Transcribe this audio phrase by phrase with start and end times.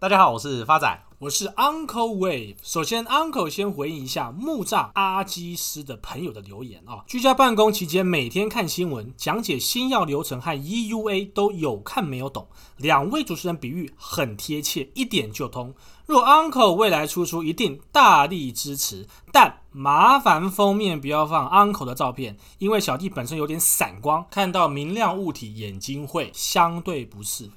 [0.00, 2.56] 大家好，我是发仔，我是 Uncle Wave。
[2.62, 7.04] 首先，Uncle 先回应一下木栅阿基师的朋友的留言啊。
[7.06, 12.48] 居家办公期间，每天看新闻，讲解新药流程和 EUA 都有看没有懂。
[12.78, 15.74] 两位主持人比喻很贴切，一点就通。
[16.06, 19.06] 若 Uncle 未来出书，一定大力支持。
[19.30, 27.50] 但麻烦封面不要放 Uncle 的照片，因为小弟本身有点散光，看到明亮物体眼睛会相对不适。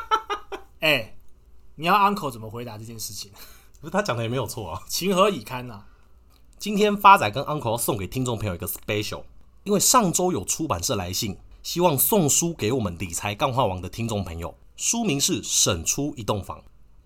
[0.80, 1.14] 哎。
[1.76, 3.30] 你要 uncle 怎么回答这件事情？
[3.80, 5.86] 不是他讲的也没有错啊，情何以堪呐、啊！
[6.58, 9.24] 今天发仔跟 uncle 要送给听众朋友一个 special，
[9.64, 16.58] 因为上周有出版社来信，希望送书给我们理财干化王的听众朋友，书名是《省出一栋房》，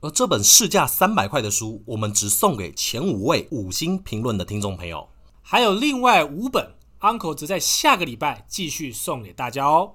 [0.02, 5.08] 而这本市价三百块的书，我们只送给前五位五星评论的听众朋友，
[5.40, 9.94] 还有另外五本，uncle 则在下个礼拜继续送给大家哦。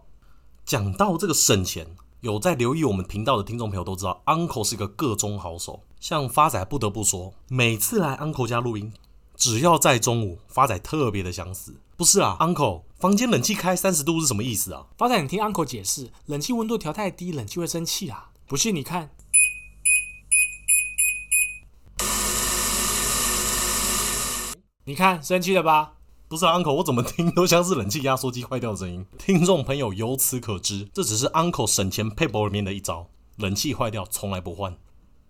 [0.65, 1.95] 讲到这个省钱。
[2.21, 5.81] 有在留意我们频道的听众朋友都知道，Uncle 是一个个中好手。
[5.99, 8.93] 像发仔不得不说，每次来 Uncle 家录音，
[9.35, 11.73] 只要在中午，发仔特别的想死。
[11.97, 14.85] 不是啊，Uncle，房间冷气开三十度是什么意思啊？
[14.99, 18.29] 发仔，你听 Uncle 解释，冷气温度调太低，冷气会生气啊。
[18.45, 19.09] 不信你看，
[24.85, 25.93] 你看生气了吧？
[26.31, 29.05] 不是 Uncle，我怎么听都像是冷气压缩机坏掉的声音。
[29.17, 34.77] 听众朋友由此可知，这只是 Uncle 省钱撇步里面的一招，冷气坏掉从来不换。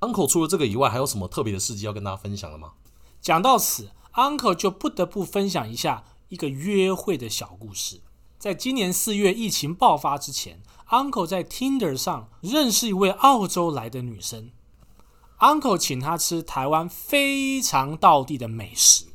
[0.01, 2.73] Uncle 除了这个以外，还有什么特别的事迹要跟大家分享的吗？
[3.19, 8.01] 讲到此，Uncle 就不得不分享一下一个约会的小故事。
[8.37, 14.51] 在今年四月疫情爆发之前，Uncle 在 Tinder 上认识一位澳洲来的女生
[15.39, 19.05] ，Uncle 请她吃台湾非常道地的美食。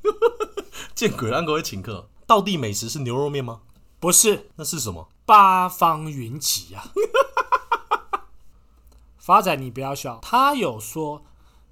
[0.97, 2.09] 见鬼了，Uncle 会请客。
[2.27, 3.61] 道地美食是牛肉面吗？
[4.01, 5.11] 不是，那是什么？
[5.27, 6.91] 八方云集啊！
[9.21, 10.19] 发仔，你不要笑。
[10.23, 11.23] 他有说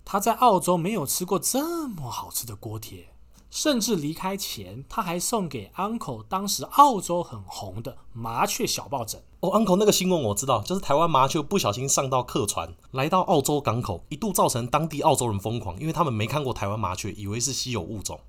[0.05, 3.15] 他在澳洲没有吃过这么好吃的锅贴，
[3.51, 9.23] 甚至离开前他还送给 Uncle 当时澳洲很红的麻雀小抱枕。
[9.41, 18.21] 哦，Uncle 那个新闻我知道，就是台湾麻雀不小心上到客船，来到澳洲港口，一度造成当地澳洲人疯狂，因为他们没看过台湾麻雀，以为是稀有物种。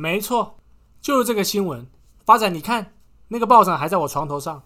[0.00, 0.56] 没错，
[1.02, 1.86] 就是这个新闻。
[2.24, 2.94] 发仔，你看
[3.28, 4.62] 那个抱枕还在我床头上。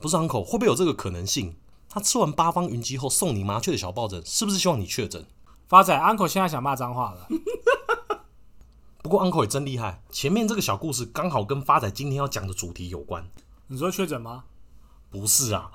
[0.00, 1.54] 不是 Uncle，会不会有这个可能性？
[1.88, 5.24] 他吃完八方云集后送你麻雀的小抱枕，是不是希望你确诊？
[5.68, 7.28] 发仔，Uncle 现在想骂脏话了。
[9.04, 13.24] 不过 Uncle 也真厉害， 前面这个小故事刚好跟发仔今天要讲的主题有关。
[13.68, 14.46] 你说确诊吗？
[15.08, 15.70] 不是啊。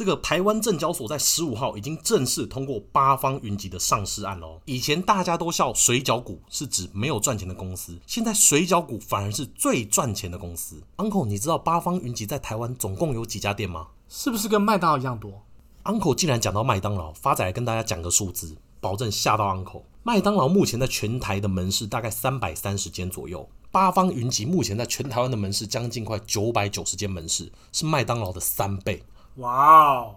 [0.00, 4.58] 这个台湾证交所在十五号已经正式通过八方云集的上市案喽。
[4.64, 10.82] 以前大家都笑水饺股是指没有赚钱的公司，现在水饺股反而是最赚钱的公司。
[10.96, 13.88] Uncle，你知道八方云集在台湾总共有几家店吗？
[14.08, 15.42] 是不是跟麦当劳一样多
[15.84, 19.82] ？Uncle 竟然讲到麦当劳，发仔来跟大家讲个数字，保证吓到 Uncle。
[20.02, 29.02] 麦当劳目前在全台的门市大概三百三十间左右，八方云集目前在全台湾的门市将近快九百九十间门市，是麦当劳的三倍。
[29.36, 30.16] 哇哦，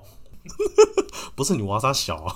[1.35, 2.35] 不是你娃沙小啊？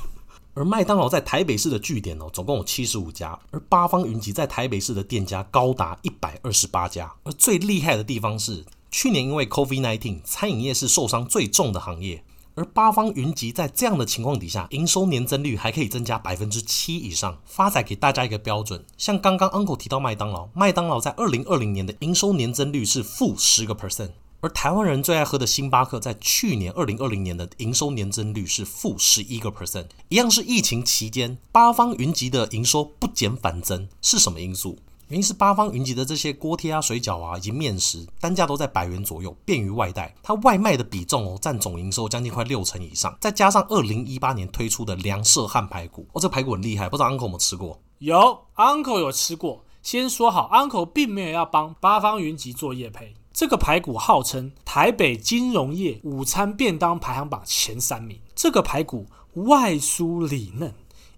[0.53, 7.13] 而麦当劳在台北市的据点哦，总共有七十五家，而八方云集在台北市的店家高达一百二十八家。
[7.23, 12.23] 而最厉害的地方是，去年因为 COVID-19，餐饮业是受伤最重的行业，
[12.55, 17.37] 而八方云集在这样的情况底下，营收年增率还可以增加百分之七以上。
[17.45, 24.11] 发仔给大家一个标准，像刚刚 Uncle 提到麦当劳，麦当劳在二零二零年的营收年增率是负十个 percent。
[24.39, 34.77] 而台湾人最爱喝的星巴克，在去年二零二零年的营收年增率是负十一个 percent，一样是疫情期间，八方云集的营收不减反增，是什么因素？
[35.07, 40.13] 原因是八方云集的这些锅贴啊、水饺啊以及面食，单价都在百元左右，便于外带。
[40.21, 43.17] 它外卖的比重哦，占总营收将近快六成以上。
[43.19, 47.81] 再加上二零一八年推出的凉舍汉排骨，哦，这排骨很厉害，不知道 Uncle 有没有吃过？
[47.99, 49.63] 有，Uncle 有吃过。
[49.81, 53.15] 先说好，Uncle 并没有要帮八方云集做业配。
[53.37, 58.19] 这个排骨号称台北金融业午餐便当排行榜前三名。
[58.33, 60.73] 这个排骨外酥里嫩，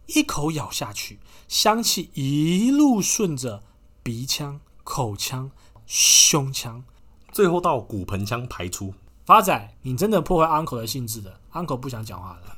[0.07, 1.17] 一口咬下去，
[1.47, 3.63] 香气一路顺着
[4.03, 5.49] 鼻腔、口腔、
[5.85, 6.83] 胸腔，
[7.31, 8.93] 最后到骨盆腔排出。
[9.25, 12.57] 发仔，你真的破坏 Uncle 的兴致的，Uncle 不想讲话了。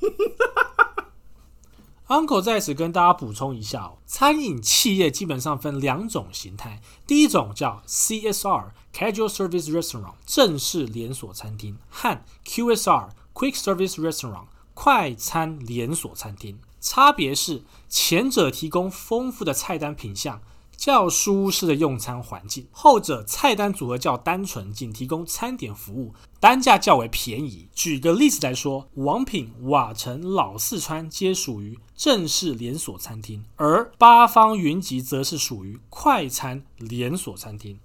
[2.12, 16.60] Uncle 在此跟大家补充一下哦，餐饮企业基本上分两种形态，第一种叫 CSR（Casual Service Restaurant，正式连锁餐厅）和 QSR（Quick Service Restaurant，快餐连锁餐厅）。
[16.82, 20.42] 差别是前者提供丰富的菜单品项，
[20.82, 27.68] 较舒适的用餐环境；后者菜单组合较单纯，仅提供餐点服务，单价较为便宜。
[27.72, 37.80] 举个例子来说，王品、瓦城、老四川皆属于正式连锁餐厅，而八方云集则是属于快餐连锁餐厅。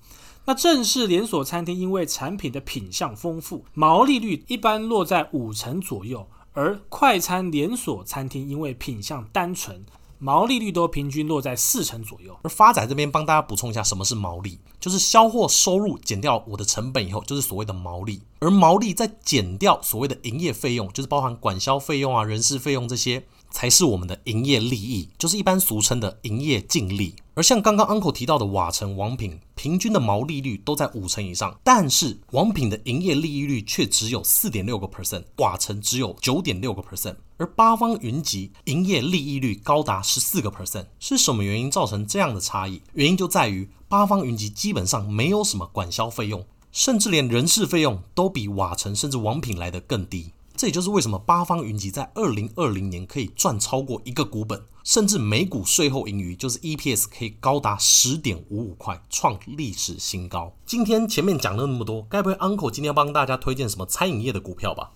[0.47, 9.85] 那正式连锁餐厅因为产品的品相丰富，毛利率一般落在五成左右；而快餐连锁餐厅因为品相单纯，
[10.19, 12.37] 毛利率都平均落在四成左右。
[12.43, 14.59] 而发仔这边帮大家补充一下，什么是毛利？
[14.81, 18.23] 就是销货收入减掉我的成本以后，就是所谓的毛利。
[18.39, 23.25] 而毛利再减掉所谓的营业费用，就是包含管销费用啊、人事费用这些。
[23.49, 27.15] 才是我们的营业利益，就是一般俗称的营业净利。
[27.33, 40.87] 而像刚刚 Uncle 提到的瓦城、王品，平均的毛利率都在五成以上，但是王品的营业利益率却只有四点六个 percent，瓦城只有九点六个 percent，而八方云集营业利益率高达十四个 percent。
[40.99, 42.83] 是什么原因造成这样的差异？
[42.95, 50.33] 原因就在于八方云集基本上没有什么管销费用，甚至连人事费用都比瓦城甚至王品来得更低。
[50.57, 60.55] 这也就是为什么八方云集在二零二零年可以赚超过一个股本，甚至每股税后盈余就是 EPS 可以高达十点五五块，创历史新高。
[60.65, 64.93] 今天前面讲了那么多，该不会 Uncle 今天要帮大家推荐什么餐饮业的股票吧？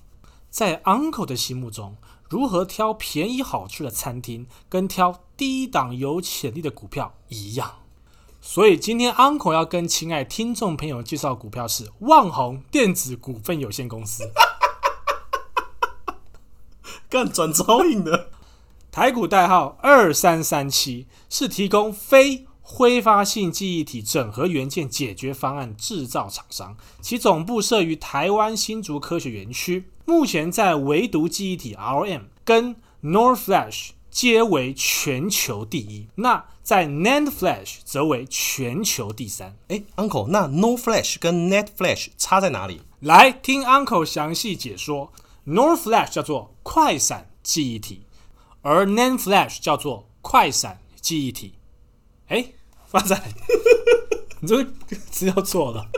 [0.48, 1.94] 在 Uncle 的心目中，
[2.31, 7.79] 如何挑便宜好吃的餐厅，跟挑低档有潜力的股票一样。
[8.41, 14.31] 所以今天 Uncle 要跟亲爱听众朋友介绍股票是旺宏电子股份有限公司。
[17.11, 18.31] 干转超硬的，
[18.93, 29.91] 台股代号二三三七，是提供非挥发性记忆体整合元件解决方案制造厂商，其总部设于台湾新竹科学园区。
[30.11, 39.57] 目前在唯独记忆体 RM 跟 NOR Flash 皆为全球第一，那在 NAND Flash 则为全球第三。
[39.69, 42.81] 哎，Uncle，那 NOR Flash 跟 NAND Flash 差在哪里？
[42.99, 45.12] 来听 Uncle 详细解说。
[45.47, 48.03] NOR Flash 叫做快闪记忆体，
[48.62, 51.55] 而 NAND Flash 叫做快闪记忆体。
[52.27, 52.47] 哎，
[52.85, 53.17] 发仔，
[54.41, 54.71] 你这个
[55.09, 55.89] 资料错了。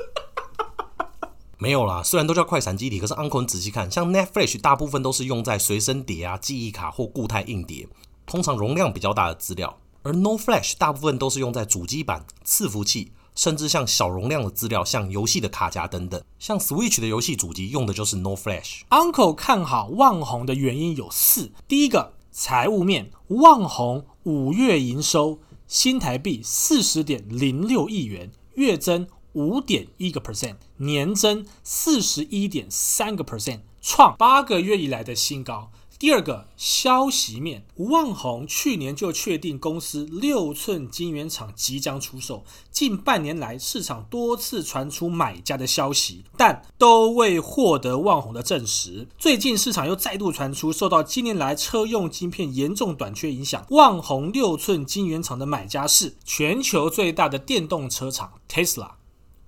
[1.62, 7.86] 没有啦，虽然都叫快闪记忆体，可是 Uncle 仔细看，像 NAND Flash 大部分都是用在随身碟啊、记忆卡或固态硬碟，
[8.26, 9.68] 通常容量比较大的资料；
[10.02, 13.12] 而 No Flash 大部分都是用在主机板、伺服器。
[13.36, 18.80] 甚至像小容量的资料，像游戏的卡夹等等，像 Switch 的游戏主机用的就是 No Flash。
[18.90, 35.70] Uncle 看好旺宏的原因有四：第一个，财务面，旺宏五月营收新台币四十点零六亿元，月增五点一个 percent，年增四十一点三个 percent，创八个月以来的新高。
[35.98, 49.06] 第二个消息面，旺宏去年就确定公司六寸晶圆厂即将出售，近半年来市场多次传出买家的消息，但都未获得旺宏的证实。
[49.16, 59.01] 最近市场又再度传出，受到近年来车用晶片严重短缺影响，旺宏六寸晶圆厂的买家是全球最大的电动车厂 Tesla。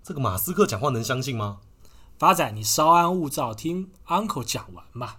[0.07, 1.61] 这个马斯克讲话能相信吗？
[2.19, 5.15] 发仔，你稍安勿躁，听 Uncle 讲完嘛。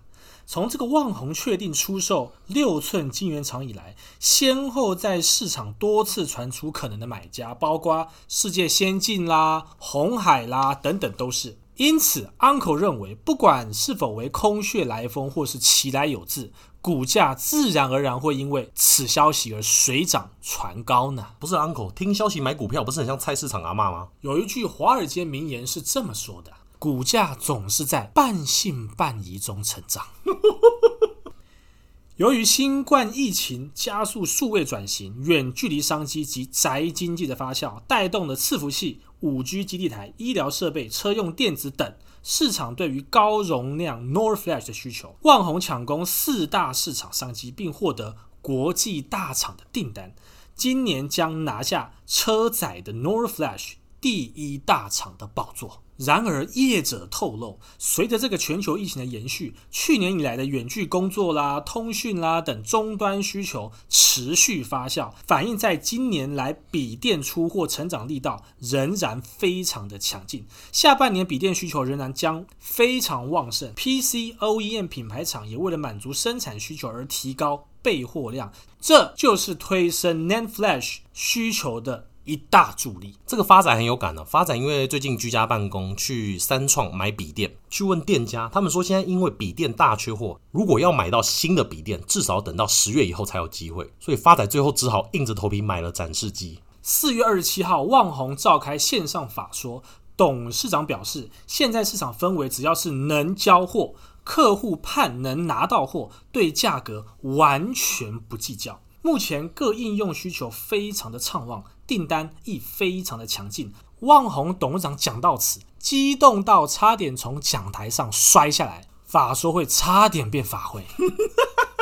[0.45, 11.57] 从这个旺宏确定出售六寸晶圆厂以来，先后在市场多次传出可能的买家，包括世界先进啦、红海啦等等都是。
[11.77, 16.53] 因此，Uncle 认为，不管是否为空穴来风，或是其来有自，
[16.85, 21.29] 股价自然而然会因为此消息而水涨船高呢。
[21.39, 24.09] 不是 Uncle，听消息买股票不是很像菜市场阿妈吗？
[24.21, 26.51] 有一句华尔街名言是这么说的。
[26.77, 30.05] 股价总是在半信半疑中成长。
[32.17, 41.95] 由于新冠疫情加速数位转型、远距离商机及宅经济的发酵，带动了伺服器、五 G 基地台、医疗设备、车用电子等
[42.27, 45.15] 市场对于高容量 NOR Flash 的需求。
[45.21, 50.15] 万宏抢攻四大市场商机，并获得国际大厂的订单，
[50.55, 55.83] 今年将拿下车载的 NOR Flash 第一大厂的宝座。
[55.97, 70.45] 然而，业者透露，随着这个全球疫情的延续，去年以来的远距工作啦、通讯啦等终端需求持续发酵，反映在今年来笔电出货成长力道仍然非常的强劲。
[70.71, 82.09] 下半年笔电需求仍然将非常旺盛，PC OEM 品牌厂也为了满足生产需求而提高备货量，这就是推升 NAND Flash 需求的。
[82.25, 84.25] 一大助力，这个发展很有感呢、啊。
[84.27, 93.93] 发展因为最近居家办公，去三创买笔电，去问店家，他们说现在因为笔电大缺货，如果要买到新的笔电，至少等到十月以后才有机会。
[93.99, 96.59] 所以发展最后只好硬着头皮买了展示机。
[96.81, 99.81] 四月二十七号，旺宏召开线上法说，
[100.17, 108.81] 董事长表示，现在市场氛围只要是能交货，客户盼能拿到货，对价格完全不计较。
[109.05, 113.71] 目前各应用需求非常的畅旺，订单亦非常的强劲。
[113.99, 120.87] 旺宏董事长讲到此，激动到差点从讲台上摔下来，法说会差点变法会。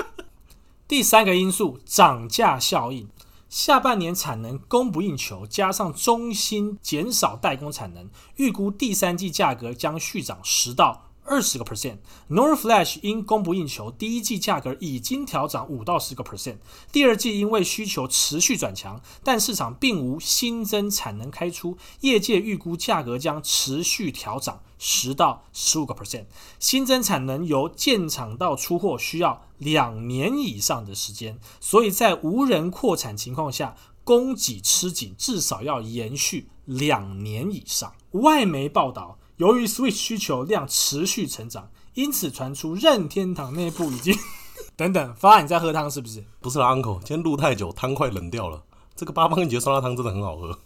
[0.86, 3.08] 第三个因素，涨价效应，
[3.48, 16.58] 下半年产能供不应求，加上中芯减少代工产能，预估第三季价格将续涨十到二十个 percent，NOR Flash 因供不应求，第一季价格已经调涨五到十个 percent。
[16.92, 26.26] 第二季因为需求持续转强，但市场并无新增产能开出，业界预估价格将持续调涨十到十五个 percent。
[26.60, 37.94] 新增产能由建厂到出货需要两年以上的时间，所以在无人扩产情况下，供给吃紧至少要延续两年以上。
[38.12, 39.18] 外媒报道。
[39.38, 44.16] 由于 Switch 需求量持续成长，因此传出任天堂内部已经
[44.78, 45.16] 等等。
[45.16, 46.24] 发你在喝汤是不是？
[46.40, 48.64] 不是啦，Uncle，今天录太久，汤快冷掉了。
[48.96, 50.60] 这个八方云集酸辣汤真的很好喝。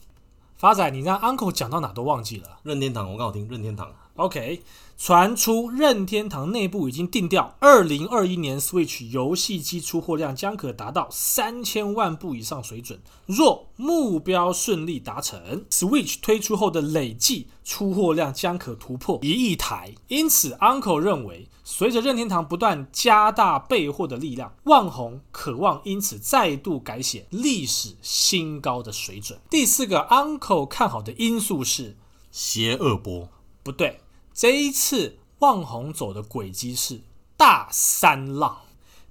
[0.57, 2.59] 发仔，你让 Uncle 讲到哪都忘记了。
[2.63, 3.89] 任天堂，我刚好听任天堂。
[4.17, 4.63] OK，
[4.97, 12.99] 传出任天堂内部已经定调，二零二一年 Switch 游戏机出货量将可达到三千万部以上水准。
[13.27, 19.93] 若目标顺利达成，Switch 推出后的累计出货量将可突破一亿台。
[20.07, 29.39] 因此，Uncle 认为，随着任天堂不断加大备货的力量，万红渴望因此再度改写历史新高的水准。
[29.47, 31.95] 第四个，Uncle 看好的因素是
[32.31, 33.29] 邪恶波，
[33.61, 33.99] 不对。
[34.37, 37.01] 这一次望红走的轨迹是
[37.35, 38.61] 大三浪，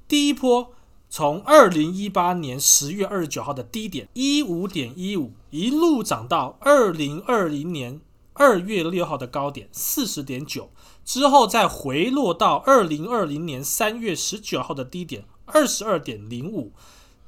[0.07, 0.73] 第一波
[1.11, 8.01] 从二零一八年十月二十九号的低点一五点一五，一路涨到二零二零年
[8.35, 10.71] 二月六号的高点四十点九，
[11.05, 16.71] 之后再回落到二零二零年三月十九号的低点二十二点零五，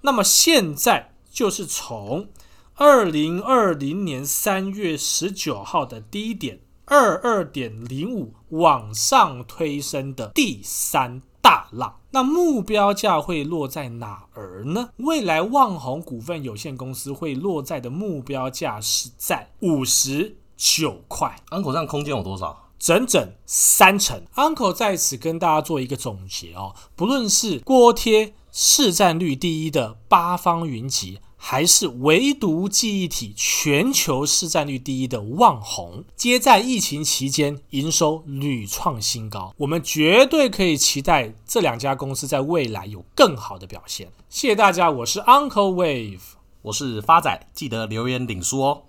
[0.02, 2.28] 那么现在就是从
[2.74, 6.60] 二零二零年三月十九号的低点。
[6.88, 14.90] 二二点零五往上推升的第三大浪，那目标价会落在哪儿呢？
[14.96, 21.36] 未来旺宏股份有限公司会落在的目标价是在五十九块。
[21.50, 22.70] Uncle 这样空间有多少？
[22.78, 24.22] 整整三成。
[24.36, 31.20] Uncle 在此跟大家做一个总结哦，不论是锅贴市占率第一的八方云集。
[31.40, 39.54] 还是唯独记忆体全球市占率第一的旺宏，皆在疫情期间营收屡创新高。
[39.56, 44.08] 我们绝对可以期待这两家公司在未来有更好的表现。
[44.28, 46.20] 谢谢大家，我是 Uncle Wave，
[46.60, 48.76] 我是发仔，记得留言领书哦。